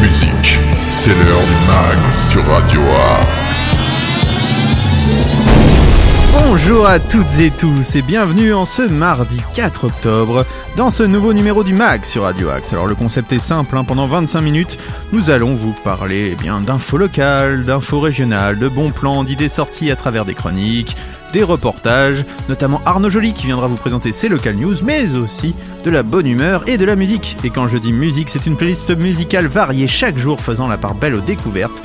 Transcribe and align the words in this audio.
musique. 0.00 0.58
C'est 0.90 1.10
l'heure 1.10 1.40
du 1.40 1.66
mag 1.68 2.12
sur 2.12 2.44
Radio 2.46 2.80
Axe. 3.20 3.78
Bonjour 6.32 6.86
à 6.86 6.98
toutes 6.98 7.38
et 7.38 7.50
tous 7.50 7.94
et 7.94 8.02
bienvenue 8.02 8.52
en 8.52 8.66
ce 8.66 8.82
mardi 8.82 9.40
4 9.54 9.84
octobre 9.84 10.44
dans 10.76 10.90
ce 10.90 11.04
nouveau 11.04 11.32
numéro 11.32 11.62
du 11.62 11.72
MAG 11.72 12.04
sur 12.04 12.22
Radio 12.22 12.50
Axe. 12.50 12.72
Alors 12.72 12.86
le 12.86 12.96
concept 12.96 13.32
est 13.32 13.38
simple, 13.38 13.76
hein. 13.76 13.84
pendant 13.84 14.08
25 14.08 14.40
minutes, 14.40 14.76
nous 15.12 15.30
allons 15.30 15.54
vous 15.54 15.72
parler 15.84 16.30
eh 16.32 16.34
bien 16.34 16.60
d'infos 16.60 16.98
locales, 16.98 17.64
d'infos 17.64 18.00
régionales, 18.00 18.58
de 18.58 18.68
bons 18.68 18.90
plans, 18.90 19.22
d'idées 19.22 19.48
sorties 19.48 19.90
à 19.92 19.96
travers 19.96 20.24
des 20.24 20.34
chroniques, 20.34 20.96
des 21.32 21.42
reportages, 21.42 22.24
notamment 22.48 22.80
Arnaud 22.84 23.10
Joly 23.10 23.32
qui 23.32 23.46
viendra 23.46 23.66
vous 23.66 23.76
présenter 23.76 24.12
ses 24.12 24.28
local 24.28 24.56
news, 24.56 24.76
mais 24.82 25.14
aussi 25.14 25.54
de 25.84 25.90
la 25.90 26.02
bonne 26.02 26.26
humeur 26.26 26.68
et 26.68 26.76
de 26.76 26.84
la 26.84 26.96
musique. 26.96 27.36
Et 27.44 27.50
quand 27.50 27.68
je 27.68 27.78
dis 27.78 27.92
musique, 27.92 28.30
c'est 28.30 28.46
une 28.46 28.56
playlist 28.56 28.90
musicale 28.96 29.46
variée 29.46 29.88
chaque 29.88 30.18
jour 30.18 30.40
faisant 30.40 30.68
la 30.68 30.78
part 30.78 30.94
belle 30.94 31.14
aux 31.14 31.20
découvertes 31.20 31.82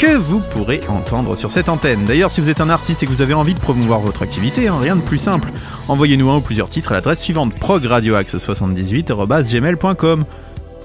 que 0.00 0.16
vous 0.16 0.40
pourrez 0.40 0.80
entendre 0.88 1.36
sur 1.36 1.50
cette 1.50 1.68
antenne. 1.68 2.06
D'ailleurs, 2.06 2.30
si 2.30 2.40
vous 2.40 2.48
êtes 2.48 2.62
un 2.62 2.70
artiste 2.70 3.02
et 3.02 3.06
que 3.06 3.10
vous 3.10 3.20
avez 3.20 3.34
envie 3.34 3.52
de 3.52 3.60
promouvoir 3.60 4.00
votre 4.00 4.22
activité, 4.22 4.66
hein, 4.66 4.78
rien 4.80 4.96
de 4.96 5.02
plus 5.02 5.18
simple. 5.18 5.50
Envoyez-nous 5.88 6.30
un 6.30 6.38
ou 6.38 6.40
plusieurs 6.40 6.70
titres 6.70 6.92
à 6.92 6.94
l'adresse 6.94 7.20
suivante 7.20 7.52
progradioaxe78.gmail.com 7.54 10.24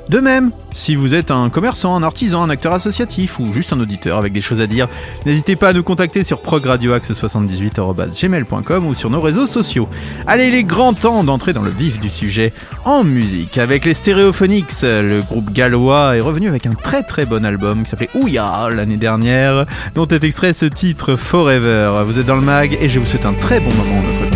de 0.09 0.19
même, 0.19 0.51
si 0.71 0.95
vous 0.95 1.13
êtes 1.15 1.31
un 1.31 1.49
commerçant, 1.49 1.95
un 1.95 2.03
artisan, 2.03 2.43
un 2.43 2.49
acteur 2.49 2.73
associatif 2.73 3.39
ou 3.39 3.53
juste 3.53 3.71
un 3.73 3.79
auditeur 3.79 4.19
avec 4.19 4.33
des 4.33 4.41
choses 4.41 4.61
à 4.61 4.67
dire, 4.67 4.87
n'hésitez 5.25 5.55
pas 5.55 5.69
à 5.69 5.73
nous 5.73 5.81
contacter 5.81 6.23
sur 6.23 6.41
progradioaxe78.gmail.com 6.41 8.85
ou 8.85 8.93
sur 8.93 9.09
nos 9.09 9.21
réseaux 9.21 9.47
sociaux. 9.47 9.89
Allez, 10.27 10.45
il 10.47 10.55
est 10.55 10.63
grand 10.63 10.93
temps 10.93 11.23
d'entrer 11.23 11.53
dans 11.53 11.63
le 11.63 11.71
vif 11.71 11.99
du 11.99 12.11
sujet 12.11 12.53
en 12.83 13.03
musique 13.03 13.57
avec 13.57 13.85
les 13.85 13.95
Stereophonics. 13.95 14.83
Le 14.83 15.21
groupe 15.21 15.51
gallois 15.51 16.15
est 16.15 16.21
revenu 16.21 16.49
avec 16.49 16.67
un 16.67 16.73
très 16.73 17.01
très 17.01 17.25
bon 17.25 17.43
album 17.43 17.81
qui 17.83 17.89
s'appelait 17.89 18.11
Ouya 18.13 18.69
l'année 18.69 18.97
dernière, 18.97 19.65
dont 19.95 20.05
est 20.05 20.23
extrait 20.23 20.53
ce 20.53 20.65
titre 20.65 21.15
Forever. 21.15 22.03
Vous 22.05 22.19
êtes 22.19 22.27
dans 22.27 22.35
le 22.35 22.41
mag 22.41 22.77
et 22.79 22.89
je 22.89 22.99
vous 22.99 23.07
souhaite 23.07 23.25
un 23.25 23.33
très 23.33 23.59
bon 23.59 23.71
moment 23.71 23.99
en 23.99 24.03
notre 24.03 24.34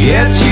Yet 0.00 0.32
you 0.40 0.49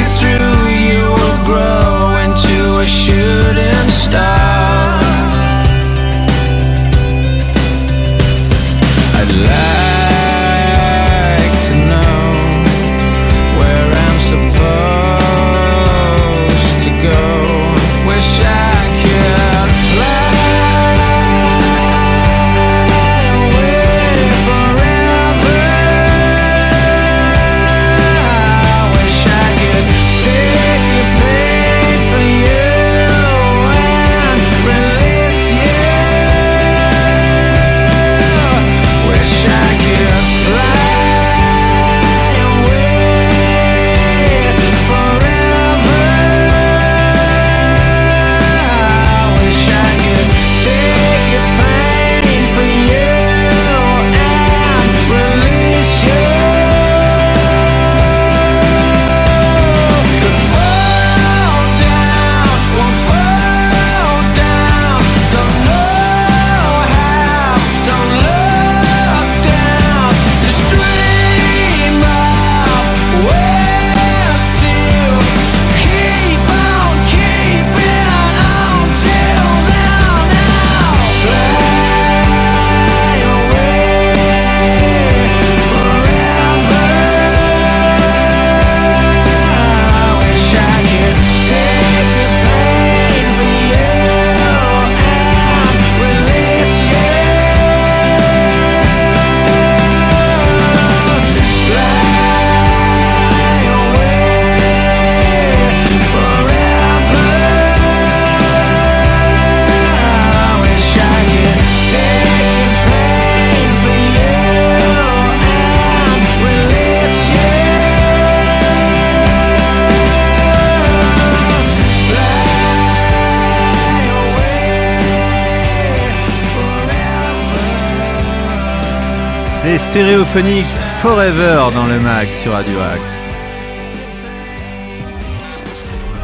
Stereophonics 129.91 130.65
Forever 131.01 131.63
dans 131.75 131.87
le 131.87 131.99
mag 132.01 132.29
sur 132.29 132.53
Radio 132.53 132.75
Axe. 132.79 133.31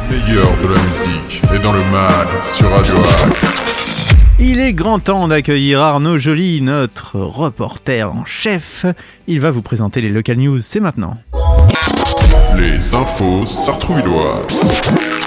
Meilleur 0.07 0.51
de 0.61 0.67
la 0.67 0.79
musique 0.83 1.41
est 1.51 1.63
dans 1.63 1.73
le 1.73 1.83
mag 1.85 2.27
sur 2.41 2.69
Radio 2.69 2.93
Axe. 3.25 4.13
Il 4.39 4.59
est 4.59 4.73
grand 4.73 4.99
temps 4.99 5.27
d'accueillir 5.27 5.81
Arnaud 5.81 6.19
Joly, 6.19 6.61
notre 6.61 7.19
reporter 7.19 8.03
en 8.03 8.23
chef. 8.23 8.85
Il 9.25 9.39
va 9.39 9.49
vous 9.49 9.63
présenter 9.63 9.99
les 9.99 10.09
local 10.09 10.37
news, 10.37 10.59
c'est 10.59 10.79
maintenant. 10.79 11.17
Les 12.55 12.93
infos 12.93 13.47
sartrouilloises. 13.47 15.24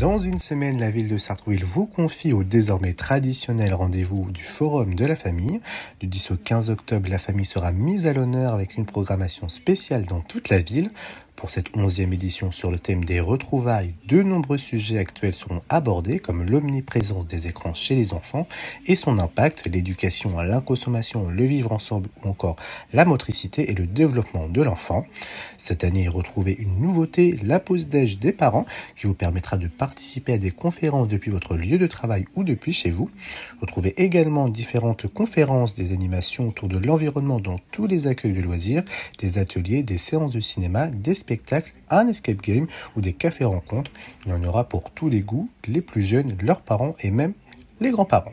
Dans 0.00 0.18
une 0.18 0.38
semaine, 0.38 0.80
la 0.80 0.90
ville 0.90 1.08
de 1.08 1.18
Sartrouville 1.18 1.62
vous 1.62 1.84
confie 1.84 2.32
au 2.32 2.42
désormais 2.42 2.94
traditionnel 2.94 3.74
rendez-vous 3.74 4.30
du 4.30 4.42
Forum 4.42 4.94
de 4.94 5.04
la 5.04 5.14
famille. 5.14 5.60
Du 6.00 6.06
10 6.06 6.30
au 6.30 6.36
15 6.36 6.70
octobre, 6.70 7.10
la 7.10 7.18
famille 7.18 7.44
sera 7.44 7.70
mise 7.70 8.06
à 8.06 8.14
l'honneur 8.14 8.54
avec 8.54 8.78
une 8.78 8.86
programmation 8.86 9.50
spéciale 9.50 10.04
dans 10.04 10.22
toute 10.22 10.48
la 10.48 10.60
ville. 10.60 10.90
Pour 11.36 11.48
cette 11.48 11.74
onzième 11.74 12.12
édition 12.12 12.52
sur 12.52 12.70
le 12.70 12.78
thème 12.78 13.02
des 13.04 13.18
retrouvailles, 13.18 13.94
de 14.06 14.22
nombreux 14.22 14.58
sujets 14.58 14.98
actuels 14.98 15.34
seront 15.34 15.62
abordés 15.70 16.18
comme 16.18 16.44
l'omniprésence 16.44 17.26
des 17.26 17.48
écrans 17.48 17.72
chez 17.72 17.94
les 17.94 18.12
enfants 18.12 18.46
et 18.86 18.94
son 18.94 19.18
impact, 19.18 19.66
l'éducation 19.66 20.38
à 20.38 20.44
l'inconsommation, 20.44 21.30
le 21.30 21.44
vivre 21.44 21.72
ensemble 21.72 22.10
ou 22.22 22.28
encore 22.28 22.56
la 22.92 23.06
motricité 23.06 23.70
et 23.70 23.74
le 23.74 23.86
développement 23.86 24.48
de 24.48 24.60
l'enfant. 24.60 25.06
Cette 25.62 25.84
année, 25.84 26.08
retrouvez 26.08 26.54
une 26.54 26.80
nouveauté, 26.80 27.36
la 27.44 27.60
pause 27.60 27.88
déj 27.88 28.18
des 28.18 28.32
parents 28.32 28.64
qui 28.96 29.06
vous 29.06 29.14
permettra 29.14 29.58
de 29.58 29.68
participer 29.68 30.32
à 30.32 30.38
des 30.38 30.52
conférences 30.52 31.06
depuis 31.06 31.30
votre 31.30 31.54
lieu 31.54 31.76
de 31.76 31.86
travail 31.86 32.24
ou 32.34 32.44
depuis 32.44 32.72
chez 32.72 32.88
vous. 32.88 33.10
Retrouvez 33.60 33.92
également 34.02 34.48
différentes 34.48 35.06
conférences, 35.06 35.74
des 35.74 35.92
animations 35.92 36.48
autour 36.48 36.68
de 36.68 36.78
l'environnement 36.78 37.40
dans 37.40 37.60
tous 37.72 37.86
les 37.86 38.06
accueils 38.06 38.32
de 38.32 38.40
loisirs, 38.40 38.84
des 39.18 39.36
ateliers, 39.36 39.82
des 39.82 39.98
séances 39.98 40.32
de 40.32 40.40
cinéma, 40.40 40.86
des 40.86 41.14
spectacles, 41.14 41.74
un 41.90 42.08
escape 42.08 42.40
game 42.40 42.66
ou 42.96 43.02
des 43.02 43.12
cafés 43.12 43.44
rencontres. 43.44 43.92
Il 44.24 44.30
y 44.30 44.32
en 44.32 44.42
aura 44.42 44.64
pour 44.64 44.90
tous 44.90 45.10
les 45.10 45.20
goûts, 45.20 45.50
les 45.68 45.82
plus 45.82 46.02
jeunes, 46.02 46.38
leurs 46.42 46.62
parents 46.62 46.96
et 47.00 47.10
même 47.10 47.34
les 47.82 47.90
grands-parents. 47.90 48.32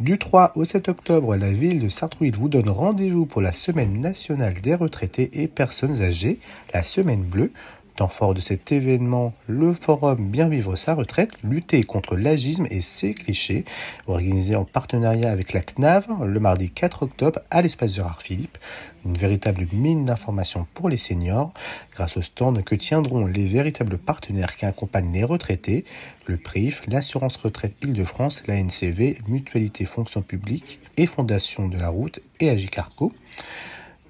Du 0.00 0.16
3 0.16 0.52
au 0.54 0.64
7 0.64 0.88
octobre, 0.88 1.36
la 1.36 1.52
ville 1.52 1.78
de 1.78 1.90
Sartrouville 1.90 2.34
vous 2.34 2.48
donne 2.48 2.70
rendez-vous 2.70 3.26
pour 3.26 3.42
la 3.42 3.52
Semaine 3.52 4.00
nationale 4.00 4.54
des 4.54 4.74
retraités 4.74 5.42
et 5.42 5.46
personnes 5.46 6.00
âgées, 6.00 6.38
la 6.72 6.82
Semaine 6.82 7.20
bleue. 7.20 7.52
Temps 7.96 8.08
fort 8.08 8.34
de 8.34 8.40
cet 8.40 8.72
événement, 8.72 9.34
le 9.46 9.72
forum 9.74 10.28
Bien 10.30 10.48
vivre 10.48 10.76
sa 10.76 10.94
retraite, 10.94 11.30
lutter 11.44 11.82
contre 11.82 12.16
l'agisme 12.16 12.66
et 12.70 12.80
ses 12.80 13.14
clichés, 13.14 13.64
organisé 14.06 14.56
en 14.56 14.64
partenariat 14.64 15.30
avec 15.30 15.52
la 15.52 15.60
CNAV 15.60 16.06
le 16.24 16.40
mardi 16.40 16.70
4 16.70 17.02
octobre 17.02 17.40
à 17.50 17.62
l'espace 17.62 17.94
Gérard 17.94 18.22
Philippe. 18.22 18.58
Une 19.04 19.16
véritable 19.16 19.66
mine 19.72 20.04
d'informations 20.04 20.66
pour 20.74 20.88
les 20.88 20.96
seniors, 20.96 21.52
grâce 21.94 22.16
au 22.16 22.22
stand 22.22 22.62
que 22.64 22.74
tiendront 22.74 23.26
les 23.26 23.46
véritables 23.46 23.98
partenaires 23.98 24.56
qui 24.56 24.66
accompagnent 24.66 25.12
les 25.12 25.24
retraités, 25.24 25.84
le 26.26 26.36
PRIF, 26.36 26.82
l'assurance 26.86 27.36
retraite 27.36 27.76
Île-de-France, 27.82 28.44
la 28.46 28.62
NCV, 28.62 29.18
Mutualité 29.26 29.84
Fonction 29.84 30.22
Publique 30.22 30.80
et 30.96 31.06
Fondation 31.06 31.68
de 31.68 31.78
la 31.78 31.88
Route 31.88 32.20
et 32.40 32.50
Agicarco 32.50 33.12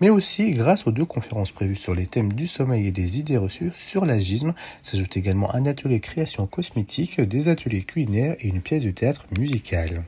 mais 0.01 0.11
aussi 0.11 0.53
grâce 0.53 0.87
aux 0.87 0.93
deux 0.93 1.05
conférences 1.05 1.53
prévues 1.53 1.77
sur 1.77 1.95
les 1.95 2.07
thèmes 2.07 2.33
du 2.33 2.47
sommeil 2.47 2.87
et 2.87 2.93
des 2.93 3.19
idées 3.19 3.37
reçues 3.37 3.73
sur 3.79 4.05
l'agisme. 4.05 4.55
S'ajoute 4.83 5.17
également 5.17 5.55
un 5.55 5.67
atelier 5.67 6.01
création 6.01 6.47
cosmétique, 6.47 7.21
des 7.21 7.49
ateliers 7.49 7.83
culinaires 7.83 8.37
et 8.41 8.49
une 8.49 8.63
pièce 8.63 8.85
de 8.85 8.91
théâtre 8.91 9.27
musicale. 9.39 10.03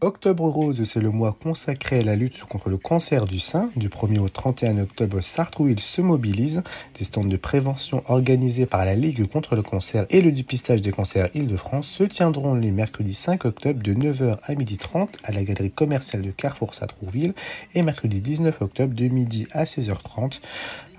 Octobre 0.00 0.48
Rose, 0.48 0.84
c'est 0.84 1.00
le 1.00 1.10
mois 1.10 1.36
consacré 1.42 1.98
à 1.98 2.04
la 2.04 2.14
lutte 2.14 2.44
contre 2.44 2.68
le 2.68 2.76
cancer 2.76 3.24
du 3.24 3.40
sein. 3.40 3.68
Du 3.74 3.88
1er 3.88 4.20
au 4.20 4.28
31 4.28 4.78
octobre, 4.78 5.20
Sartrouville 5.20 5.80
se 5.80 6.00
mobilise. 6.00 6.62
Des 6.96 7.02
stands 7.02 7.24
de 7.24 7.36
prévention 7.36 8.04
organisés 8.06 8.64
par 8.64 8.84
la 8.84 8.94
Ligue 8.94 9.26
contre 9.26 9.56
le 9.56 9.62
cancer 9.62 10.06
et 10.10 10.20
le 10.20 10.30
dépistage 10.30 10.82
des 10.82 10.92
cancers 10.92 11.30
Île-de-France 11.34 11.88
se 11.88 12.04
tiendront 12.04 12.54
les 12.54 12.70
mercredis 12.70 13.12
5 13.12 13.44
octobre 13.44 13.82
de 13.82 13.92
9h 13.92 14.38
à 14.44 14.54
12h30 14.54 15.08
à 15.24 15.32
la 15.32 15.42
galerie 15.42 15.72
commerciale 15.72 16.22
de 16.22 16.30
Carrefour 16.30 16.74
Sartrouville 16.74 17.34
et 17.74 17.82
mercredi 17.82 18.20
19 18.20 18.62
octobre 18.62 18.94
de 18.94 19.08
midi 19.08 19.48
à 19.50 19.64
16h30 19.64 20.40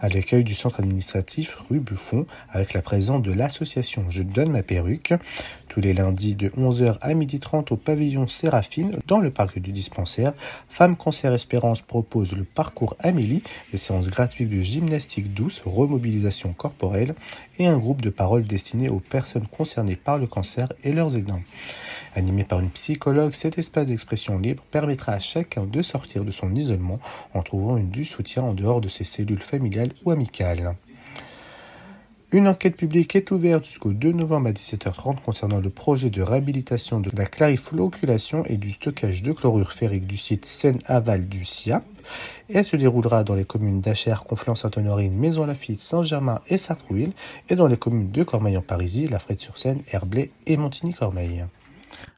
à 0.01 0.10
l'accueil 0.10 0.44
du 0.44 0.56
centre 0.56 0.80
administratif 0.80 1.57
rue 1.69 1.80
Buffon 1.80 2.25
avec 2.50 2.74
la 2.74 2.81
présence 2.81 3.22
de 3.22 3.31
l'association 3.31 4.06
Je 4.10 4.24
donne 4.24 4.51
ma 4.51 4.63
perruque 4.63 5.13
tous 5.69 5.80
les 5.80 5.94
lundis 5.94 6.36
de 6.36 6.50
11h 6.50 6.98
à 7.00 7.13
12h30 7.13 7.71
au 7.71 7.77
pavillon 7.77 8.27
Séraphine 8.27 8.98
dans 9.07 9.19
le 9.19 9.30
parc 9.30 9.60
du 9.60 9.71
dispensaire. 9.71 10.33
Femmes 10.68 10.98
Cancer 10.98 11.31
Espérance 11.33 11.81
propose 11.81 12.33
le 12.33 12.44
parcours 12.44 12.98
Amélie, 13.00 13.44
des 13.71 13.77
séances 13.77 14.10
gratuites 14.10 14.50
de 14.50 14.62
gymnastique 14.62 15.33
douce, 15.33 15.62
remobilisation 15.66 16.54
corporelle 16.54 17.16
et 17.60 17.68
un 17.68 17.77
groupe 17.77 18.01
de 18.01 18.10
parole 18.10 18.45
destiné 18.45 18.89
aux 18.89 19.00
personnes 19.00 19.48
concernées 19.48 19.95
par 19.95 20.18
le 20.18 20.27
cancer 20.27 20.68
et 20.83 20.92
leurs 20.92 21.16
aidants. 21.16 21.42
Animé 22.15 22.44
par 22.44 22.60
une 22.60 22.72
psychologue, 22.72 23.33
cet 23.33 23.57
espace 23.57 23.88
d'expression 23.88 24.39
libre 24.39 24.63
permettra 24.72 25.13
à 25.13 25.19
chacun 25.19 25.65
de 25.65 25.81
sortir 25.81 26.25
de 26.25 26.31
son 26.31 26.54
isolement 26.56 27.00
en 27.33 27.44
trouvant 27.44 27.77
du 27.77 28.04
soutien 28.04 28.44
en 28.44 28.54
dehors 28.54 28.81
de 28.81 28.89
ses 28.89 29.04
cellules 29.04 29.38
familiales 29.38 29.92
ou 30.04 30.12
amicales. 30.12 30.75
Une 32.31 32.47
enquête 32.47 32.75
publique 32.75 33.15
est 33.15 33.31
ouverte 33.31 33.65
jusqu'au 33.65 33.91
2 33.91 34.11
novembre 34.11 34.49
à 34.49 34.51
17h30 34.51 35.15
concernant 35.25 35.59
le 35.59 35.71
projet 35.71 36.11
de 36.11 36.21
réhabilitation 36.21 36.99
de 36.99 37.09
la 37.17 37.25
clarifloculation 37.25 38.43
et 38.45 38.57
du 38.57 38.71
stockage 38.71 39.23
de 39.23 39.31
chlorure 39.31 39.71
ferrique 39.71 40.05
du 40.05 40.15
site 40.15 40.45
Seine-Aval 40.45 41.27
du 41.27 41.43
SIAP. 41.43 41.83
Elle 42.53 42.65
se 42.65 42.75
déroulera 42.75 43.23
dans 43.23 43.33
les 43.33 43.45
communes 43.45 43.81
d'Achères, 43.81 44.25
Conflans-Sainte-Honorine, 44.25 45.17
Maison-Lafitte, 45.17 45.81
Saint-Germain 45.81 46.41
et 46.49 46.57
Sartrouville 46.57 47.13
et 47.49 47.55
dans 47.55 47.65
les 47.65 47.77
communes 47.77 48.11
de 48.11 48.21
Cormeil-en-Parisis, 48.21 49.09
La 49.09 49.17
Frette-sur-Seine, 49.17 49.81
Herblay 49.91 50.29
et 50.45 50.55
Montigny-Cormeil. 50.55 51.45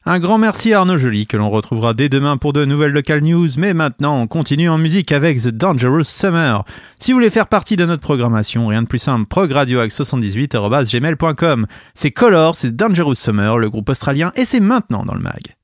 Un 0.04 0.18
grand 0.18 0.36
merci 0.36 0.72
à 0.72 0.80
Arnaud 0.80 0.98
Joly 0.98 1.28
que 1.28 1.36
l'on 1.36 1.48
retrouvera 1.48 1.94
dès 1.94 2.08
demain 2.08 2.36
pour 2.36 2.52
de 2.52 2.64
nouvelles 2.64 2.90
local 2.90 3.20
news, 3.20 3.50
mais 3.56 3.72
maintenant 3.72 4.20
on 4.20 4.26
continue 4.26 4.68
en 4.68 4.76
musique 4.76 5.12
avec 5.12 5.40
The 5.40 5.50
Dangerous 5.50 6.02
Summer. 6.02 6.64
Si 6.98 7.12
vous 7.12 7.18
voulez 7.18 7.30
faire 7.30 7.46
partie 7.46 7.76
de 7.76 7.84
notre 7.84 8.02
programmation, 8.02 8.66
rien 8.66 8.82
de 8.82 8.88
plus 8.88 8.98
simple, 8.98 9.26
progradioax78.gmail.com. 9.26 11.66
C'est 11.94 12.10
Color, 12.10 12.56
c'est 12.56 12.74
Dangerous 12.74 13.14
Summer, 13.14 13.58
le 13.58 13.70
groupe 13.70 13.90
australien, 13.90 14.32
et 14.34 14.44
c'est 14.44 14.58
maintenant 14.58 15.04
dans 15.04 15.14
le 15.14 15.20
mag. 15.20 15.54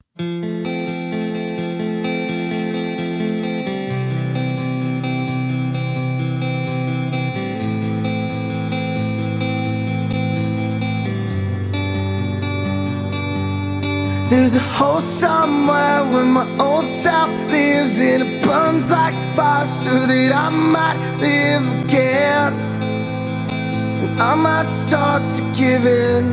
There's 14.30 14.54
a 14.56 14.60
hole 14.60 15.00
somewhere 15.00 16.04
where 16.04 16.26
my 16.26 16.46
old 16.60 16.86
self 16.86 17.30
lives 17.50 17.98
and 17.98 18.22
it 18.22 18.44
burns 18.44 18.90
like 18.90 19.14
fire 19.34 19.66
so 19.66 20.04
that 20.06 20.32
I 20.32 20.50
might 20.50 21.00
live 21.16 21.84
again. 21.84 22.52
And 24.02 24.20
I 24.20 24.34
might 24.34 24.70
start 24.70 25.22
to 25.36 25.42
give 25.56 25.86
in. 25.86 26.24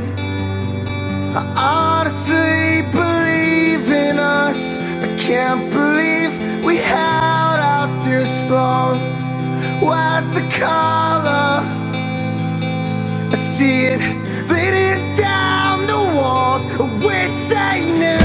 I 1.38 1.44
honestly 1.56 2.82
believe 2.92 3.90
in 3.90 4.20
us. 4.20 4.78
I 4.78 5.16
can't 5.18 5.72
believe 5.72 6.66
we 6.66 6.76
held 6.76 7.60
out 7.76 8.04
this 8.04 8.50
long. 8.50 9.00
Where's 9.80 10.30
the 10.32 10.46
color? 10.52 11.64
I 13.32 13.36
see 13.36 13.86
it 13.86 14.02
bleeding 14.50 15.16
down 15.16 15.35
wish 17.26 17.46
they 17.46 17.82
knew 17.92 18.25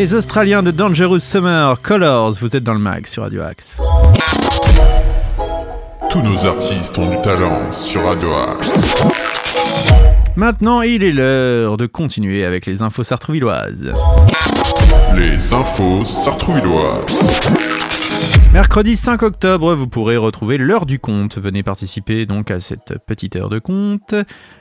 Les 0.00 0.14
Australiens 0.14 0.62
de 0.62 0.70
Dangerous 0.70 1.18
Summer, 1.18 1.78
Colors, 1.82 2.32
vous 2.40 2.56
êtes 2.56 2.64
dans 2.64 2.72
le 2.72 2.80
mag 2.80 3.06
sur 3.06 3.22
Radio 3.22 3.42
Axe. 3.42 3.76
Tous 6.08 6.22
nos 6.22 6.46
artistes 6.46 6.96
ont 6.96 7.10
du 7.10 7.20
talent 7.20 7.70
sur 7.70 8.06
Radio 8.06 8.32
Axe. 8.32 8.72
Maintenant, 10.36 10.80
il 10.80 11.04
est 11.04 11.12
l'heure 11.12 11.76
de 11.76 11.84
continuer 11.84 12.46
avec 12.46 12.64
les 12.64 12.80
infos 12.80 13.04
sartrouvilloises. 13.04 13.92
Les 15.14 15.52
infos 15.52 16.02
sartrouvilloises. 16.06 17.89
Mercredi 18.52 18.96
5 18.96 19.22
octobre, 19.22 19.74
vous 19.74 19.86
pourrez 19.86 20.16
retrouver 20.16 20.58
l'heure 20.58 20.84
du 20.84 20.98
conte. 20.98 21.38
Venez 21.38 21.62
participer 21.62 22.26
donc 22.26 22.50
à 22.50 22.58
cette 22.58 22.98
petite 23.06 23.36
heure 23.36 23.48
de 23.48 23.60
conte 23.60 24.12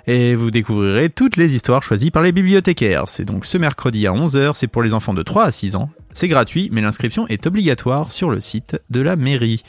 et 0.06 0.36
vous 0.36 0.52
découvrirez 0.52 1.10
toutes 1.10 1.38
les 1.38 1.56
histoires 1.56 1.82
choisies 1.82 2.12
par 2.12 2.22
les 2.22 2.32
bibliothécaires. 2.32 3.06
C'est 3.08 3.26
donc 3.26 3.46
ce 3.46 3.58
mercredi 3.58 4.06
à 4.06 4.12
11h, 4.12 4.52
c'est 4.54 4.68
pour 4.68 4.84
les 4.84 4.94
enfants 4.94 5.16
de 5.16 5.24
3 5.24 5.46
à 5.46 5.52
6 5.52 5.76
ans. 5.76 5.90
C'est 6.14 6.28
gratuit, 6.28 6.70
mais 6.72 6.82
l'inscription 6.82 7.26
est 7.30 7.48
obligatoire 7.48 8.12
sur 8.12 8.30
le 8.30 8.40
site 8.40 8.80
de 8.92 9.02
la 9.02 9.16
mairie. 9.16 9.64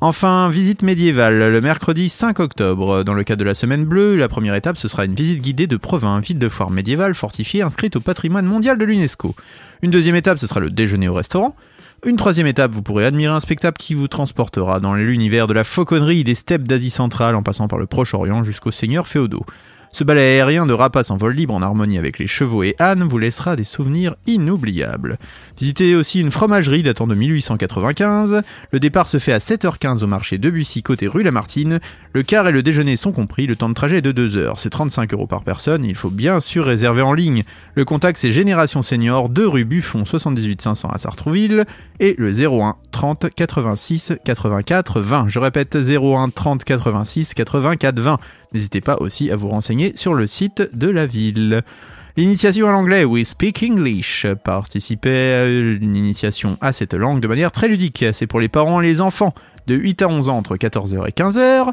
Enfin, 0.00 0.50
visite 0.50 0.82
médiévale 0.82 1.38
le 1.38 1.60
mercredi 1.60 2.08
5 2.08 2.40
octobre. 2.40 3.04
Dans 3.04 3.14
le 3.14 3.22
cadre 3.22 3.38
de 3.38 3.44
la 3.44 3.54
Semaine 3.54 3.84
Bleue, 3.84 4.16
la 4.16 4.28
première 4.28 4.56
étape 4.56 4.76
ce 4.76 4.88
sera 4.88 5.04
une 5.04 5.14
visite 5.14 5.40
guidée 5.40 5.68
de 5.68 5.76
Provins, 5.76 6.18
ville 6.18 6.40
de 6.40 6.48
foire 6.48 6.70
médiévale 6.70 7.14
fortifiée 7.14 7.62
inscrite 7.62 7.94
au 7.94 8.00
patrimoine 8.00 8.44
mondial 8.44 8.76
de 8.76 8.84
l'UNESCO. 8.84 9.36
Une 9.82 9.92
deuxième 9.92 10.16
étape 10.16 10.38
ce 10.38 10.48
sera 10.48 10.58
le 10.58 10.70
déjeuner 10.70 11.08
au 11.08 11.14
restaurant. 11.14 11.54
Une 12.04 12.16
troisième 12.16 12.48
étape, 12.48 12.72
vous 12.72 12.82
pourrez 12.82 13.06
admirer 13.06 13.32
un 13.32 13.38
spectacle 13.38 13.76
qui 13.78 13.94
vous 13.94 14.08
transportera 14.08 14.80
dans 14.80 14.94
l'univers 14.94 15.46
de 15.46 15.52
la 15.52 15.62
fauconnerie 15.62 16.24
des 16.24 16.34
steppes 16.34 16.66
d'Asie 16.66 16.90
centrale 16.90 17.36
en 17.36 17.44
passant 17.44 17.68
par 17.68 17.78
le 17.78 17.86
Proche-Orient 17.86 18.42
jusqu'aux 18.42 18.72
seigneurs 18.72 19.06
féodaux. 19.06 19.46
Ce 19.94 20.04
balai 20.04 20.22
aérien 20.22 20.64
de 20.64 20.72
rapaces 20.72 21.10
en 21.10 21.16
vol 21.16 21.34
libre 21.34 21.52
en 21.52 21.60
harmonie 21.60 21.98
avec 21.98 22.18
les 22.18 22.26
chevaux 22.26 22.62
et 22.62 22.74
ânes 22.78 23.02
vous 23.02 23.18
laissera 23.18 23.56
des 23.56 23.64
souvenirs 23.64 24.14
inoubliables. 24.26 25.18
Visitez 25.58 25.94
aussi 25.94 26.18
une 26.18 26.30
fromagerie 26.30 26.82
datant 26.82 27.06
de 27.06 27.14
1895. 27.14 28.40
Le 28.70 28.80
départ 28.80 29.06
se 29.06 29.18
fait 29.18 29.34
à 29.34 29.38
7h15 29.38 30.02
au 30.02 30.06
marché 30.06 30.38
de 30.38 30.48
Bussy 30.48 30.82
côté 30.82 31.06
rue 31.06 31.22
Lamartine. 31.22 31.78
Le 32.14 32.22
quart 32.22 32.48
et 32.48 32.52
le 32.52 32.62
déjeuner 32.62 32.96
sont 32.96 33.12
compris, 33.12 33.46
le 33.46 33.54
temps 33.54 33.68
de 33.68 33.74
trajet 33.74 33.98
est 33.98 34.02
de 34.02 34.12
2 34.12 34.38
heures. 34.38 34.60
C'est 34.60 34.70
35 34.70 35.12
euros 35.12 35.26
par 35.26 35.44
personne, 35.44 35.84
il 35.84 35.94
faut 35.94 36.08
bien 36.08 36.40
sûr 36.40 36.64
réserver 36.64 37.02
en 37.02 37.12
ligne. 37.12 37.44
Le 37.74 37.84
contact 37.84 38.18
c'est 38.18 38.30
Génération 38.30 38.80
Senior, 38.80 39.28
2 39.28 39.46
rue 39.46 39.66
Buffon 39.66 40.06
78 40.06 40.62
500 40.62 40.88
à 40.88 40.96
Sartrouville 40.96 41.66
et 42.00 42.14
le 42.16 42.32
01 42.32 42.76
30 42.92 43.26
86 43.36 44.14
84 44.24 45.00
20. 45.00 45.28
Je 45.28 45.38
répète 45.38 45.76
01 45.76 46.30
30 46.30 46.64
86 46.64 47.34
84 47.34 48.00
20. 48.00 48.18
N'hésitez 48.54 48.80
pas 48.80 48.96
aussi 49.00 49.30
à 49.30 49.36
vous 49.36 49.48
renseigner 49.48 49.92
sur 49.96 50.14
le 50.14 50.26
site 50.26 50.62
de 50.74 50.88
la 50.88 51.06
ville. 51.06 51.62
L'initiation 52.16 52.68
à 52.68 52.72
l'anglais 52.72 53.04
We 53.04 53.26
Speak 53.26 53.62
English. 53.62 54.26
Participez 54.44 55.34
à 55.34 55.46
une 55.46 55.96
initiation 55.96 56.58
à 56.60 56.72
cette 56.72 56.92
langue 56.92 57.20
de 57.20 57.28
manière 57.28 57.50
très 57.50 57.68
ludique. 57.68 58.04
C'est 58.12 58.26
pour 58.26 58.40
les 58.40 58.48
parents 58.48 58.82
et 58.82 58.86
les 58.86 59.00
enfants 59.00 59.34
de 59.66 59.74
8 59.74 60.02
à 60.02 60.08
11 60.08 60.28
ans 60.28 60.36
entre 60.36 60.56
14h 60.56 61.08
et 61.08 61.12
15h. 61.12 61.72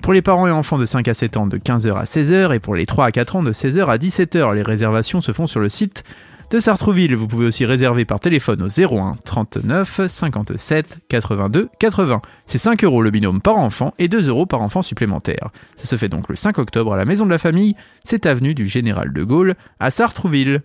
Pour 0.00 0.12
les 0.12 0.22
parents 0.22 0.46
et 0.46 0.50
enfants 0.50 0.78
de 0.78 0.84
5 0.84 1.08
à 1.08 1.14
7 1.14 1.36
ans 1.36 1.46
de 1.46 1.58
15h 1.58 1.94
à 1.94 2.04
16h 2.04 2.54
et 2.54 2.60
pour 2.60 2.74
les 2.74 2.86
3 2.86 3.06
à 3.06 3.10
4 3.10 3.36
ans 3.36 3.42
de 3.42 3.52
16h 3.52 3.86
à 3.86 3.98
17h. 3.98 4.54
Les 4.54 4.62
réservations 4.62 5.20
se 5.20 5.32
font 5.32 5.48
sur 5.48 5.60
le 5.60 5.68
site 5.68 6.04
de 6.50 6.58
Sartrouville. 6.58 7.14
Vous 7.14 7.28
pouvez 7.28 7.46
aussi 7.46 7.64
réserver 7.64 8.04
par 8.04 8.20
téléphone 8.20 8.62
au 8.62 8.68
01 8.68 9.16
39 9.24 10.06
57 10.08 10.98
82 11.08 11.68
80. 11.78 12.20
C'est 12.46 12.58
5 12.58 12.84
euros 12.84 13.02
le 13.02 13.10
binôme 13.10 13.40
par 13.40 13.56
enfant 13.56 13.94
et 13.98 14.08
2 14.08 14.28
euros 14.28 14.46
par 14.46 14.60
enfant 14.60 14.82
supplémentaire. 14.82 15.50
Ça 15.76 15.84
se 15.84 15.96
fait 15.96 16.08
donc 16.08 16.28
le 16.28 16.36
5 16.36 16.58
octobre 16.58 16.92
à 16.92 16.96
la 16.96 17.04
Maison 17.04 17.24
de 17.24 17.30
la 17.30 17.38
Famille, 17.38 17.76
c'est 18.04 18.26
avenue 18.26 18.54
du 18.54 18.66
Général 18.66 19.12
de 19.12 19.22
Gaulle 19.22 19.54
à 19.78 19.90
Sartrouville. 19.90 20.62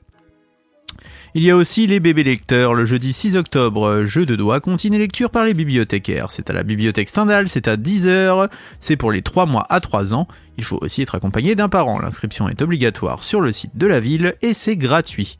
Il 1.35 1.43
y 1.43 1.51
a 1.51 1.55
aussi 1.55 1.85
les 1.85 1.99
bébés 1.99 2.23
lecteurs 2.23 2.73
le 2.73 2.85
jeudi 2.85 3.11
6 3.11 3.35
octobre, 3.35 4.03
jeu 4.05 4.25
de 4.25 4.35
doigts, 4.35 4.61
continue 4.61 4.97
lecture 4.97 5.29
par 5.29 5.43
les 5.43 5.53
bibliothécaires. 5.53 6.31
C'est 6.31 6.49
à 6.49 6.53
la 6.53 6.63
bibliothèque 6.63 7.09
Stendhal, 7.09 7.49
c'est 7.49 7.67
à 7.67 7.75
10h, 7.75 8.49
c'est 8.79 8.95
pour 8.95 9.11
les 9.11 9.21
3 9.21 9.45
mois 9.45 9.65
à 9.69 9.81
3 9.81 10.13
ans. 10.13 10.27
Il 10.57 10.63
faut 10.63 10.79
aussi 10.81 11.01
être 11.01 11.15
accompagné 11.15 11.53
d'un 11.53 11.67
parent. 11.67 11.99
L'inscription 11.99 12.47
est 12.47 12.61
obligatoire 12.61 13.23
sur 13.23 13.41
le 13.41 13.51
site 13.51 13.77
de 13.77 13.85
la 13.85 13.99
ville 13.99 14.35
et 14.41 14.53
c'est 14.53 14.77
gratuit. 14.77 15.37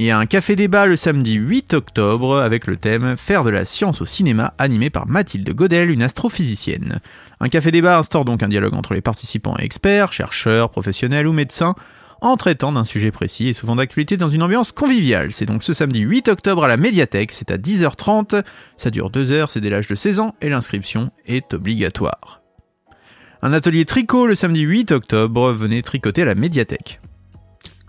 A 0.00 0.16
un 0.16 0.26
café 0.26 0.54
débat 0.54 0.86
le 0.86 0.96
samedi 0.96 1.34
8 1.34 1.74
octobre 1.74 2.38
avec 2.38 2.68
le 2.68 2.76
thème 2.76 3.16
Faire 3.16 3.42
de 3.42 3.50
la 3.50 3.64
science 3.64 4.00
au 4.00 4.04
cinéma 4.04 4.54
animé 4.56 4.90
par 4.90 5.08
Mathilde 5.08 5.52
Godel, 5.52 5.90
une 5.90 6.02
astrophysicienne. 6.02 7.00
Un 7.40 7.48
café 7.48 7.72
débat 7.72 7.98
instaure 7.98 8.24
donc 8.24 8.42
un 8.44 8.48
dialogue 8.48 8.74
entre 8.74 8.94
les 8.94 9.00
participants 9.00 9.56
et 9.58 9.64
experts, 9.64 10.12
chercheurs, 10.12 10.70
professionnels 10.70 11.26
ou 11.26 11.32
médecins 11.32 11.74
en 12.20 12.36
traitant 12.36 12.72
d'un 12.72 12.84
sujet 12.84 13.10
précis 13.10 13.48
et 13.48 13.52
souvent 13.52 13.76
d'actualité 13.76 14.16
dans 14.16 14.30
une 14.30 14.42
ambiance 14.42 14.72
conviviale. 14.72 15.32
C'est 15.32 15.46
donc 15.46 15.62
ce 15.62 15.74
samedi 15.74 16.00
8 16.00 16.28
octobre 16.28 16.64
à 16.64 16.68
la 16.68 16.76
médiathèque, 16.76 17.32
c'est 17.32 17.50
à 17.50 17.58
10h30, 17.58 18.44
ça 18.76 18.90
dure 18.90 19.10
2 19.10 19.32
heures, 19.32 19.50
c'est 19.50 19.60
dès 19.60 19.70
l'âge 19.70 19.88
de 19.88 19.94
16 19.94 20.20
ans 20.20 20.34
et 20.40 20.48
l'inscription 20.48 21.10
est 21.26 21.52
obligatoire. 21.54 22.40
Un 23.42 23.52
atelier 23.52 23.84
tricot 23.84 24.26
le 24.26 24.36
samedi 24.36 24.62
8 24.62 24.92
octobre, 24.92 25.52
venez 25.52 25.82
tricoter 25.82 26.22
à 26.22 26.26
la 26.26 26.34
médiathèque. 26.34 27.00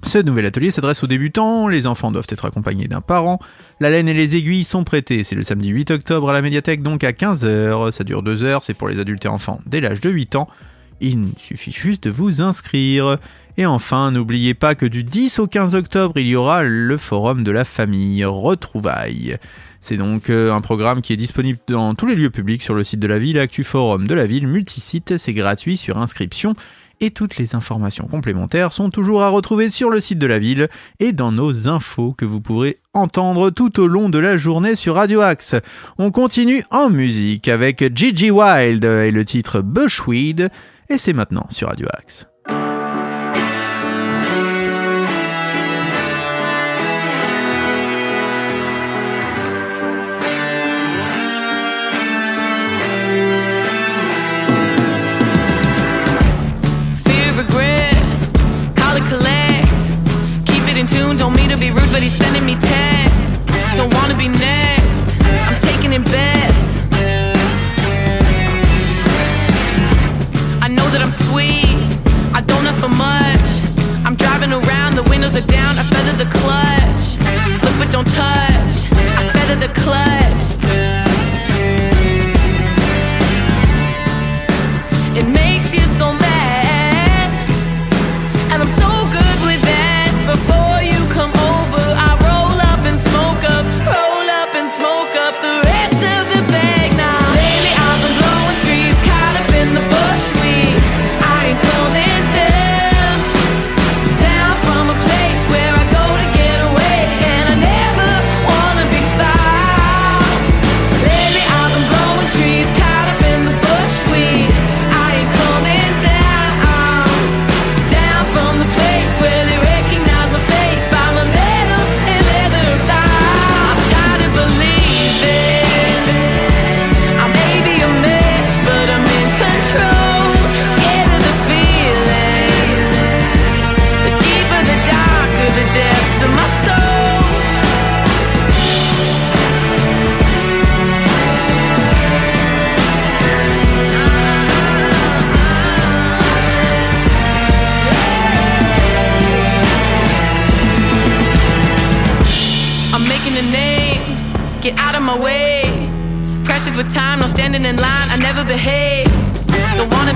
Ce 0.03 0.17
nouvel 0.17 0.45
atelier 0.45 0.71
s'adresse 0.71 1.03
aux 1.03 1.07
débutants, 1.07 1.67
les 1.67 1.85
enfants 1.85 2.11
doivent 2.11 2.27
être 2.29 2.45
accompagnés 2.45 2.87
d'un 2.87 3.01
parent, 3.01 3.39
la 3.79 3.89
laine 3.89 4.07
et 4.07 4.13
les 4.13 4.35
aiguilles 4.35 4.63
sont 4.63 4.83
prêtées, 4.83 5.23
c'est 5.23 5.35
le 5.35 5.43
samedi 5.43 5.69
8 5.69 5.91
octobre 5.91 6.29
à 6.29 6.33
la 6.33 6.41
médiathèque 6.41 6.81
donc 6.81 7.03
à 7.03 7.11
15h, 7.11 7.91
ça 7.91 8.03
dure 8.03 8.23
2 8.23 8.43
heures, 8.43 8.63
c'est 8.63 8.73
pour 8.73 8.87
les 8.87 8.99
adultes 8.99 9.25
et 9.25 9.29
enfants 9.29 9.59
dès 9.65 9.81
l'âge 9.81 10.01
de 10.01 10.09
8 10.09 10.35
ans, 10.35 10.47
il 11.01 11.29
suffit 11.37 11.71
juste 11.71 12.05
de 12.05 12.09
vous 12.09 12.41
inscrire. 12.41 13.17
Et 13.57 13.65
enfin, 13.65 14.11
n'oubliez 14.11 14.53
pas 14.53 14.75
que 14.75 14.85
du 14.85 15.03
10 15.03 15.39
au 15.39 15.47
15 15.47 15.75
octobre, 15.75 16.17
il 16.17 16.27
y 16.27 16.35
aura 16.35 16.63
le 16.63 16.97
forum 16.97 17.43
de 17.43 17.51
la 17.51 17.65
famille, 17.65 18.23
retrouvailles. 18.23 19.37
C'est 19.81 19.97
donc 19.97 20.29
euh, 20.29 20.53
un 20.53 20.61
programme 20.61 21.01
qui 21.01 21.13
est 21.13 21.17
disponible 21.17 21.59
dans 21.67 21.95
tous 21.95 22.05
les 22.05 22.15
lieux 22.15 22.29
publics 22.29 22.61
sur 22.61 22.73
le 22.73 22.83
site 22.83 22.99
de 22.99 23.07
la 23.07 23.17
ville, 23.17 23.39
Actu 23.39 23.63
Forum 23.63 24.07
de 24.07 24.13
la 24.13 24.25
ville, 24.25 24.47
multisite, 24.47 25.17
c'est 25.17 25.33
gratuit 25.33 25.77
sur 25.77 25.97
inscription. 25.97 26.55
Et 27.01 27.11
toutes 27.11 27.37
les 27.37 27.55
informations 27.55 28.07
complémentaires 28.07 28.73
sont 28.73 28.89
toujours 28.89 29.23
à 29.23 29.29
retrouver 29.29 29.69
sur 29.69 29.89
le 29.89 29.99
site 29.99 30.19
de 30.19 30.27
la 30.27 30.39
ville 30.39 30.67
et 30.99 31.11
dans 31.11 31.31
nos 31.31 31.67
infos 31.67 32.13
que 32.13 32.25
vous 32.25 32.41
pourrez 32.41 32.79
entendre 32.93 33.49
tout 33.49 33.79
au 33.79 33.87
long 33.87 34.09
de 34.09 34.19
la 34.19 34.37
journée 34.37 34.75
sur 34.75 34.95
Radio 34.95 35.21
Axe. 35.21 35.55
On 35.97 36.11
continue 36.11 36.63
en 36.71 36.89
musique 36.89 37.47
avec 37.47 37.95
Gigi 37.95 38.31
Wild 38.31 38.83
et 38.83 39.11
le 39.11 39.25
titre 39.25 39.61
Bushweed 39.61 40.49
et 40.89 40.97
c'est 40.97 41.13
maintenant 41.13 41.45
sur 41.49 41.69
Radio 41.69 41.87
Axe. 41.93 42.28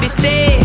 be 0.03 0.09
safe. 0.09 0.62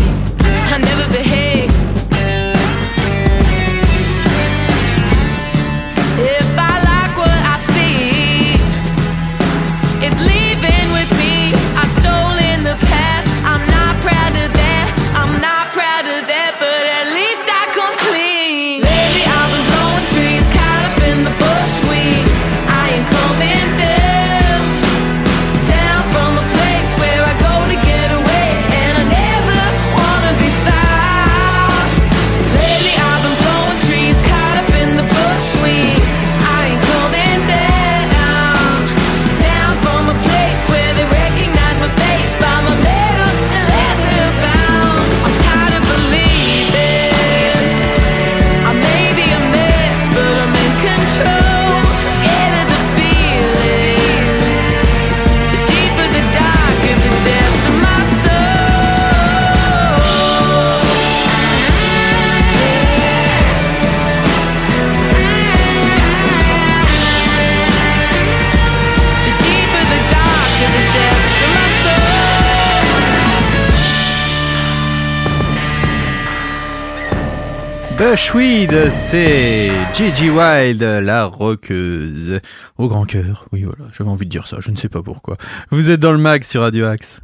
Bushweed, 78.09 78.89
c'est 78.89 79.69
Gigi 79.93 80.31
Wild, 80.31 80.81
la 80.81 81.25
rockeuse. 81.25 82.39
Au 82.79 82.87
grand 82.87 83.05
cœur, 83.05 83.45
oui 83.51 83.61
voilà, 83.61 83.91
j'avais 83.95 84.09
envie 84.09 84.25
de 84.25 84.31
dire 84.31 84.47
ça, 84.47 84.57
je 84.61 84.71
ne 84.71 84.77
sais 84.77 84.89
pas 84.89 85.03
pourquoi. 85.03 85.37
Vous 85.69 85.91
êtes 85.91 85.99
dans 85.99 86.11
le 86.11 86.17
mag 86.17 86.43
sur 86.43 86.61
Radio 86.61 86.87
Axe. 86.87 87.19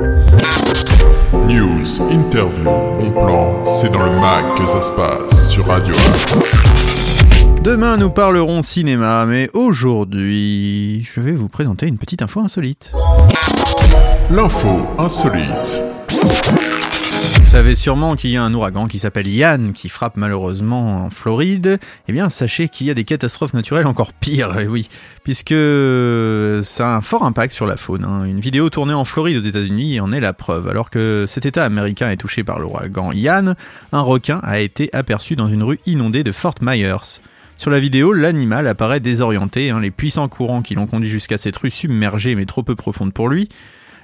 News, 1.47 2.01
interview, 2.11 2.65
bon 2.65 3.11
plan, 3.11 3.65
c'est 3.65 3.91
dans 3.91 4.05
le 4.05 4.19
mag 4.19 4.55
que 4.55 4.67
ça 4.67 4.79
se 4.79 4.93
passe 4.93 5.49
sur 5.49 5.65
Radio 5.65 5.95
Axe. 5.95 6.53
Demain 7.63 7.97
nous 7.97 8.11
parlerons 8.11 8.61
cinéma, 8.61 9.25
mais 9.25 9.49
aujourd'hui 9.55 11.03
je 11.11 11.19
vais 11.19 11.31
vous 11.31 11.49
présenter 11.49 11.87
une 11.87 11.97
petite 11.97 12.21
info 12.21 12.41
insolite. 12.41 12.91
L'info 14.29 14.83
insolite. 14.99 15.81
Savez 17.55 17.75
sûrement 17.75 18.17
qu'il 18.17 18.31
y 18.31 18.35
a 18.35 18.43
un 18.43 18.53
ouragan 18.53 18.85
qui 18.89 18.99
s'appelle 18.99 19.29
Yann 19.29 19.71
qui 19.71 19.87
frappe 19.87 20.17
malheureusement 20.17 21.05
en 21.05 21.09
Floride. 21.09 21.79
Eh 22.09 22.11
bien, 22.11 22.27
sachez 22.27 22.67
qu'il 22.67 22.85
y 22.85 22.89
a 22.89 22.93
des 22.93 23.05
catastrophes 23.05 23.53
naturelles 23.53 23.87
encore 23.87 24.11
pires, 24.11 24.59
et 24.59 24.67
oui, 24.67 24.89
puisque 25.23 25.55
ça 26.65 26.89
a 26.89 26.97
un 26.97 26.99
fort 26.99 27.23
impact 27.23 27.53
sur 27.53 27.65
la 27.65 27.77
faune. 27.77 28.03
hein. 28.03 28.25
Une 28.25 28.41
vidéo 28.41 28.69
tournée 28.69 28.93
en 28.93 29.05
Floride 29.05 29.37
aux 29.37 29.47
États-Unis 29.47 30.01
en 30.01 30.11
est 30.11 30.19
la 30.19 30.33
preuve. 30.33 30.67
Alors 30.67 30.89
que 30.89 31.23
cet 31.29 31.45
État 31.45 31.63
américain 31.63 32.09
est 32.09 32.17
touché 32.17 32.43
par 32.43 32.59
l'ouragan 32.59 33.13
Yann, 33.13 33.55
un 33.93 34.01
requin 34.01 34.41
a 34.43 34.59
été 34.59 34.89
aperçu 34.91 35.37
dans 35.37 35.47
une 35.47 35.63
rue 35.63 35.79
inondée 35.85 36.25
de 36.25 36.33
Fort 36.33 36.55
Myers. 36.61 37.21
Sur 37.55 37.71
la 37.71 37.79
vidéo, 37.79 38.11
l'animal 38.11 38.67
apparaît 38.67 38.99
désorienté, 38.99 39.69
hein, 39.69 39.79
les 39.79 39.91
puissants 39.91 40.27
courants 40.27 40.61
qui 40.61 40.75
l'ont 40.75 40.87
conduit 40.87 41.09
jusqu'à 41.09 41.37
cette 41.37 41.55
rue 41.55 41.71
submergée 41.71 42.35
mais 42.35 42.45
trop 42.45 42.63
peu 42.63 42.75
profonde 42.75 43.13
pour 43.13 43.29
lui. 43.29 43.47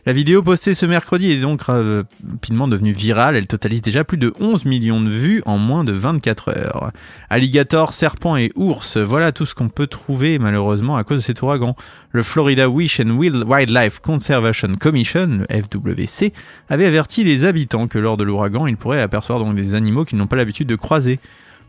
La 0.08 0.14
vidéo 0.14 0.42
postée 0.42 0.74
ce 0.74 0.88
mercredi 0.88 1.32
est 1.32 1.38
donc 1.40 1.62
euh, 1.70 2.02
rapidement 2.32 2.68
devenue 2.68 2.92
virale, 2.92 3.36
elle 3.36 3.46
totalise 3.46 3.84
déjà 3.84 4.04
plus 4.04 4.18
de 4.18 4.34
11 4.40 4.66
millions 4.66 5.00
de 5.00 5.12
vues 5.12 5.44
en 5.46 5.60
moins 5.60 5.84
de 5.84 5.92
24 5.92 6.50
heures. 6.58 6.92
Alligators, 7.30 7.94
serpents 7.94 8.36
et 8.36 8.52
ours, 8.56 8.98
voilà 8.98 9.32
tout 9.32 9.46
ce 9.46 9.54
qu'on 9.54 9.70
peut 9.70 9.86
trouver 9.86 10.40
malheureusement 10.40 10.98
à 10.98 11.04
cause 11.04 11.18
de 11.18 11.22
cet 11.22 11.44
ouragan. 11.44 11.76
Le 12.14 12.24
Florida 12.24 12.68
Wish 12.68 13.00
and 13.00 13.12
Wild- 13.12 13.44
Wildlife 13.48 14.00
Conservation 14.00 14.70
Commission, 14.80 15.46
le 15.48 15.62
FWC, 15.62 16.34
avait 16.68 16.88
averti 16.88 17.24
les 17.24 17.46
habitants 17.46 17.88
que 17.88 18.00
lors 18.00 18.18
de 18.18 18.24
l'ouragan, 18.24 18.66
ils 18.66 18.78
pourraient 18.78 19.02
apercevoir 19.02 19.40
donc 19.46 19.56
des 19.56 19.76
animaux 19.76 20.04
qu'ils 20.04 20.18
n'ont 20.18 20.26
pas 20.26 20.36
l'habitude 20.36 20.68
de 20.68 20.76
croiser. 20.76 21.20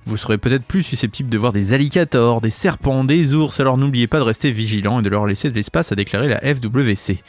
Vous 0.06 0.16
serez 0.16 0.38
peut-être 0.38 0.64
plus 0.64 0.82
susceptible 0.82 1.28
de 1.28 1.36
voir 1.36 1.52
des 1.52 1.74
alligators, 1.74 2.40
des 2.40 2.50
serpents, 2.50 3.04
des 3.04 3.34
ours, 3.34 3.60
alors 3.60 3.76
n'oubliez 3.76 4.06
pas 4.06 4.18
de 4.18 4.24
rester 4.24 4.50
vigilant 4.52 5.00
et 5.00 5.02
de 5.02 5.10
leur 5.10 5.26
laisser 5.26 5.50
de 5.50 5.54
l'espace, 5.54 5.92
a 5.92 5.96
déclaré 5.96 6.28
la 6.28 6.40
FWC. 6.40 7.22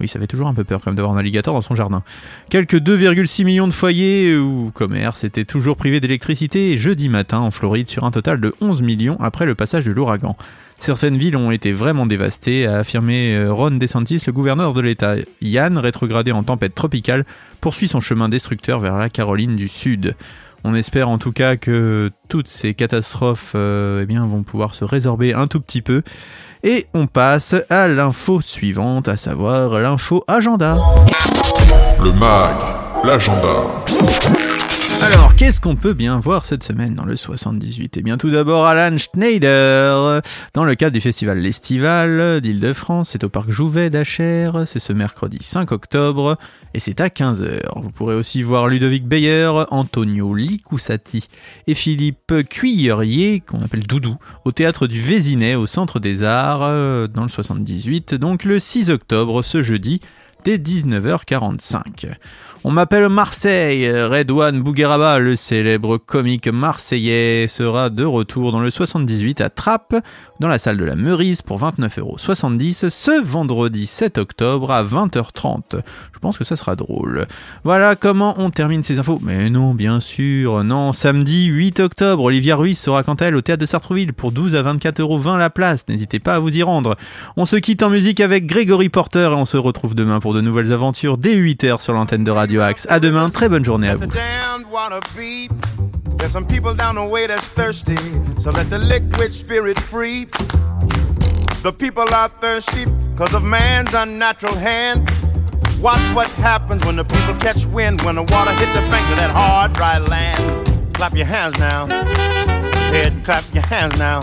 Oui, 0.00 0.08
ça 0.08 0.18
fait 0.18 0.26
toujours 0.26 0.48
un 0.48 0.54
peu 0.54 0.64
peur 0.64 0.80
même 0.86 0.96
d'avoir 0.96 1.14
un 1.14 1.18
alligator 1.18 1.54
dans 1.54 1.60
son 1.60 1.74
jardin. 1.74 2.02
Quelques 2.50 2.76
2,6 2.76 3.44
millions 3.44 3.68
de 3.68 3.72
foyers 3.72 4.36
ou 4.36 4.70
commerces 4.74 5.24
étaient 5.24 5.44
toujours 5.44 5.76
privés 5.76 6.00
d'électricité 6.00 6.76
jeudi 6.76 7.08
matin 7.08 7.38
en 7.38 7.50
Floride 7.50 7.88
sur 7.88 8.04
un 8.04 8.10
total 8.10 8.40
de 8.40 8.52
11 8.60 8.82
millions 8.82 9.16
après 9.20 9.46
le 9.46 9.54
passage 9.54 9.84
de 9.84 9.92
l'ouragan. 9.92 10.36
Certaines 10.78 11.16
villes 11.16 11.36
ont 11.36 11.52
été 11.52 11.72
vraiment 11.72 12.04
dévastées, 12.04 12.66
a 12.66 12.78
affirmé 12.78 13.34
euh, 13.36 13.52
Ron 13.52 13.70
DeSantis, 13.70 14.22
le 14.26 14.32
gouverneur 14.32 14.74
de 14.74 14.80
l'État. 14.80 15.14
Yann, 15.40 15.78
rétrogradé 15.78 16.32
en 16.32 16.42
tempête 16.42 16.74
tropicale, 16.74 17.24
poursuit 17.60 17.88
son 17.88 18.00
chemin 18.00 18.28
destructeur 18.28 18.80
vers 18.80 18.96
la 18.96 19.08
Caroline 19.08 19.54
du 19.54 19.68
Sud. 19.68 20.16
On 20.64 20.74
espère 20.74 21.10
en 21.10 21.18
tout 21.18 21.32
cas 21.32 21.56
que 21.56 22.10
toutes 22.28 22.48
ces 22.48 22.72
catastrophes 22.72 23.52
euh, 23.54 24.06
eh 24.08 24.14
vont 24.16 24.42
pouvoir 24.42 24.74
se 24.74 24.84
résorber 24.84 25.34
un 25.34 25.46
tout 25.46 25.60
petit 25.60 25.82
peu. 25.82 26.02
Et 26.62 26.86
on 26.94 27.06
passe 27.06 27.54
à 27.68 27.86
l'info 27.86 28.40
suivante, 28.40 29.06
à 29.08 29.18
savoir 29.18 29.78
l'info 29.78 30.24
agenda. 30.26 30.78
Le 32.02 32.12
mag, 32.12 32.56
l'agenda. 33.04 33.84
Alors, 35.06 35.36
qu'est-ce 35.36 35.60
qu'on 35.60 35.76
peut 35.76 35.92
bien 35.92 36.18
voir 36.18 36.46
cette 36.46 36.62
semaine 36.64 36.94
dans 36.94 37.04
le 37.04 37.14
78 37.14 37.98
Eh 37.98 38.02
bien, 38.02 38.16
tout 38.16 38.30
d'abord, 38.30 38.64
Alan 38.64 38.96
Schneider, 38.96 40.22
dans 40.54 40.64
le 40.64 40.74
cadre 40.76 40.94
du 40.94 41.00
festival 41.02 41.40
L'Estival 41.40 42.40
d'Île-de-France, 42.40 43.10
c'est 43.10 43.22
au 43.22 43.28
parc 43.28 43.50
Jouvet 43.50 43.90
d'Acher, 43.90 44.50
c'est 44.64 44.78
ce 44.78 44.94
mercredi 44.94 45.36
5 45.42 45.72
octobre, 45.72 46.38
et 46.72 46.80
c'est 46.80 47.02
à 47.02 47.08
15h. 47.08 47.60
Vous 47.76 47.90
pourrez 47.90 48.14
aussi 48.14 48.40
voir 48.40 48.66
Ludovic 48.66 49.06
Beyer, 49.06 49.50
Antonio 49.70 50.34
Licusati 50.34 51.28
et 51.66 51.74
Philippe 51.74 52.32
Cuillerier, 52.48 53.40
qu'on 53.40 53.60
appelle 53.60 53.86
Doudou, 53.86 54.16
au 54.46 54.52
théâtre 54.52 54.86
du 54.86 55.02
Vésinet, 55.02 55.54
au 55.54 55.66
Centre 55.66 56.00
des 56.00 56.22
Arts, 56.22 56.62
euh, 56.62 57.08
dans 57.08 57.24
le 57.24 57.28
78, 57.28 58.14
donc 58.14 58.44
le 58.44 58.58
6 58.58 58.88
octobre, 58.88 59.42
ce 59.42 59.60
jeudi, 59.60 60.00
dès 60.44 60.56
19h45. 60.56 62.14
On 62.66 62.70
m'appelle 62.70 63.10
Marseille. 63.10 63.90
Redouane 63.90 64.62
Bougueraba, 64.62 65.18
le 65.18 65.36
célèbre 65.36 65.98
comique 65.98 66.48
marseillais, 66.48 67.46
sera 67.46 67.90
de 67.90 68.04
retour 68.04 68.52
dans 68.52 68.60
le 68.60 68.70
78 68.70 69.42
à 69.42 69.50
Trappes, 69.50 69.96
dans 70.40 70.48
la 70.48 70.58
salle 70.58 70.76
de 70.76 70.84
la 70.84 70.96
Meurise 70.96 71.42
pour 71.42 71.60
29,70€ 71.60 72.90
ce 72.90 73.22
vendredi 73.22 73.86
7 73.86 74.18
octobre 74.18 74.70
à 74.70 74.82
20h30. 74.82 75.80
Je 76.12 76.18
pense 76.18 76.38
que 76.38 76.44
ça 76.44 76.56
sera 76.56 76.76
drôle. 76.76 77.26
Voilà 77.62 77.96
comment 77.96 78.34
on 78.38 78.50
termine 78.50 78.82
ces 78.82 78.98
infos. 78.98 79.18
Mais 79.22 79.50
non, 79.50 79.74
bien 79.74 80.00
sûr, 80.00 80.64
non. 80.64 80.92
Samedi 80.92 81.46
8 81.46 81.80
octobre, 81.80 82.24
Olivia 82.24 82.56
Ruiz 82.56 82.78
sera 82.78 83.02
quant 83.02 83.14
à 83.14 83.26
elle 83.26 83.36
au 83.36 83.42
théâtre 83.42 83.60
de 83.60 83.66
Sartrouville 83.66 84.12
pour 84.12 84.32
12 84.32 84.54
à 84.54 84.62
24,20€ 84.62 85.38
la 85.38 85.50
place. 85.50 85.86
N'hésitez 85.88 86.18
pas 86.18 86.34
à 86.34 86.38
vous 86.38 86.56
y 86.56 86.62
rendre. 86.62 86.96
On 87.36 87.44
se 87.44 87.56
quitte 87.56 87.82
en 87.82 87.90
musique 87.90 88.20
avec 88.20 88.46
Grégory 88.46 88.88
Porter 88.88 89.30
et 89.30 89.34
on 89.34 89.44
se 89.44 89.56
retrouve 89.56 89.94
demain 89.94 90.20
pour 90.20 90.34
de 90.34 90.40
nouvelles 90.40 90.72
aventures 90.72 91.18
dès 91.18 91.36
8h 91.36 91.80
sur 91.80 91.92
l'antenne 91.92 92.24
de 92.24 92.30
Radio 92.30 92.60
Axe. 92.60 92.86
À 92.90 93.00
demain, 93.00 93.30
très 93.30 93.48
bonne 93.48 93.64
journée 93.64 93.88
à 93.88 93.96
vous. 93.96 94.06
There's 96.24 96.32
some 96.32 96.46
people 96.46 96.72
down 96.72 96.94
the 96.94 97.04
way 97.04 97.26
that's 97.26 97.50
thirsty, 97.50 97.96
so 98.40 98.50
let 98.50 98.70
the 98.70 98.78
liquid 98.78 99.30
spirit 99.30 99.78
free. 99.78 100.24
The 100.24 101.70
people 101.78 102.06
are 102.14 102.30
thirsty 102.30 102.86
because 103.12 103.34
of 103.34 103.44
man's 103.44 103.92
unnatural 103.92 104.54
hand. 104.54 105.10
Watch 105.82 106.00
what 106.14 106.30
happens 106.30 106.82
when 106.86 106.96
the 106.96 107.04
people 107.04 107.34
catch 107.34 107.66
wind, 107.66 108.00
when 108.04 108.14
the 108.14 108.22
water 108.22 108.52
hits 108.52 108.72
the 108.72 108.80
banks 108.90 109.10
of 109.10 109.16
that 109.16 109.32
hard, 109.32 109.74
dry 109.74 109.98
land. 109.98 110.94
Clap 110.94 111.12
your 111.12 111.26
hands 111.26 111.58
now. 111.58 111.84
Go 111.88 111.92
ahead 111.92 113.12
and 113.12 113.22
clap 113.22 113.44
your 113.52 113.66
hands 113.66 113.98
now. 113.98 114.22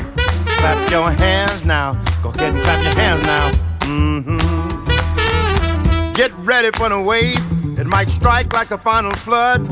Clap 0.58 0.90
your 0.90 1.12
hands 1.12 1.64
now. 1.68 1.94
Go 2.24 2.30
ahead 2.30 2.56
and 2.56 2.64
clap 2.64 2.84
your 2.84 2.96
hands 2.96 3.24
now. 3.28 3.52
Mm-hmm. 3.82 4.92
Get 6.14 6.32
ready 6.40 6.72
for 6.72 6.90
the 6.90 7.00
wave. 7.00 7.38
It 7.78 7.86
might 7.86 8.08
strike 8.08 8.54
like 8.54 8.72
a 8.72 8.78
final 8.80 9.12
flood. 9.12 9.72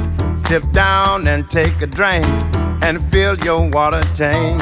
Dip 0.51 0.69
down 0.73 1.27
and 1.27 1.49
take 1.49 1.81
a 1.81 1.87
drink 1.87 2.25
and 2.83 3.01
fill 3.09 3.37
your 3.39 3.69
water 3.69 4.01
tank. 4.17 4.61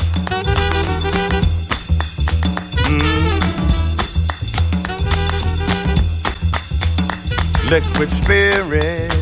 Liquid 7.71 8.11
spirit. 8.11 9.20